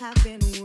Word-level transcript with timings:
have 0.00 0.24
been 0.24 0.63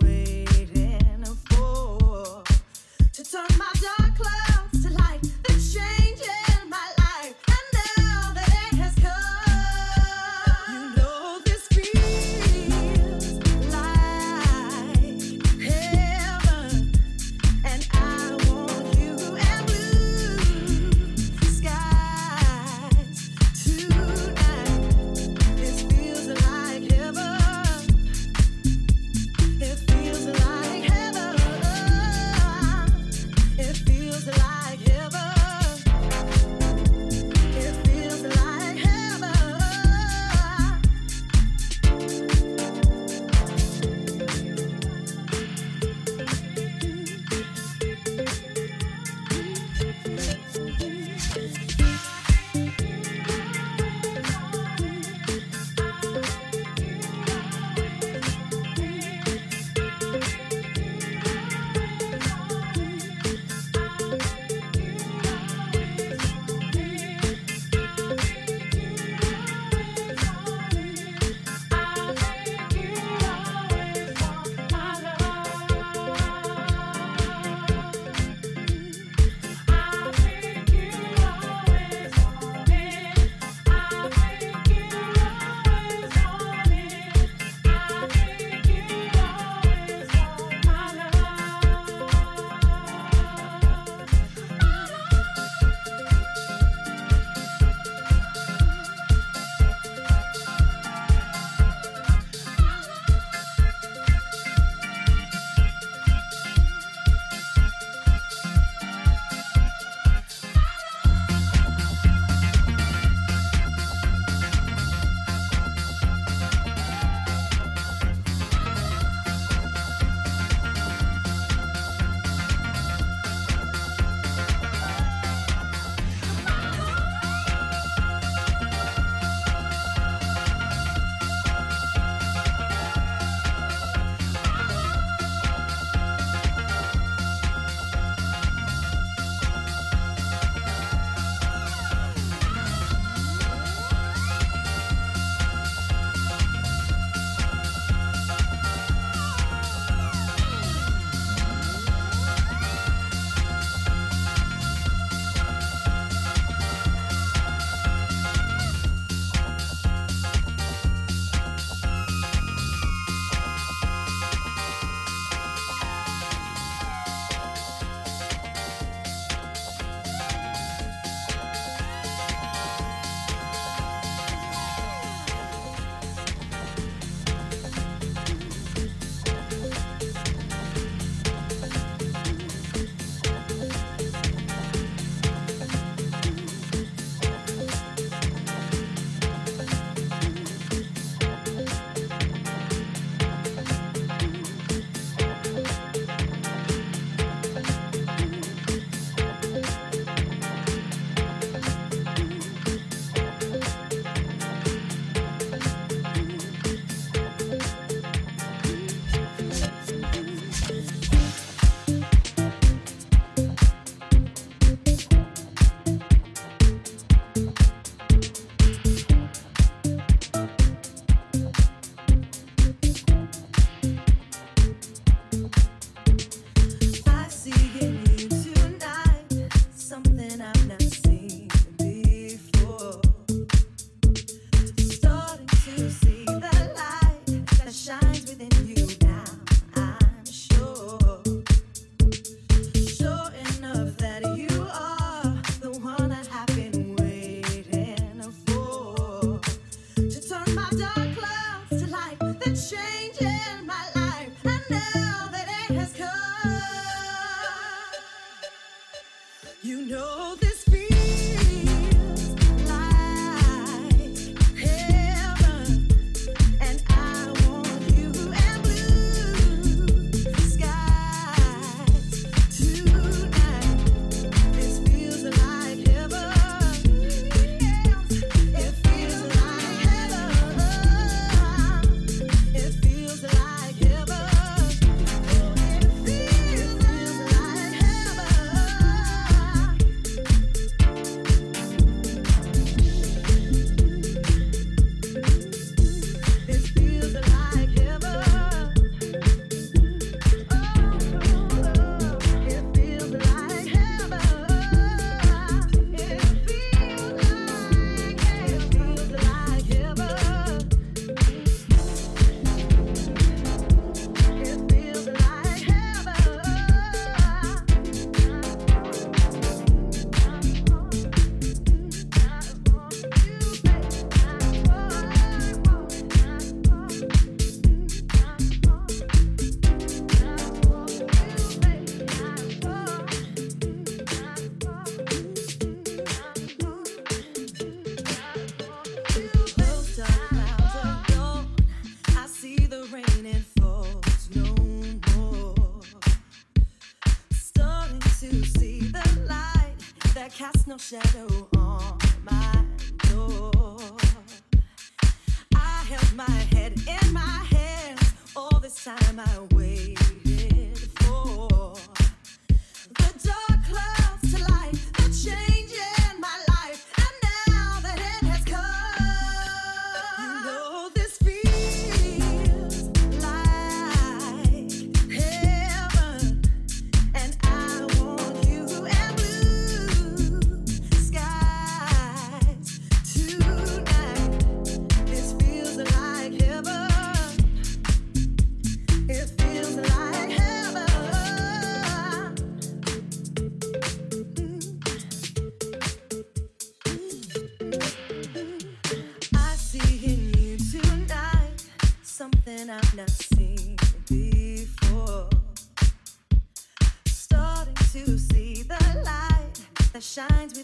has 410.20 410.59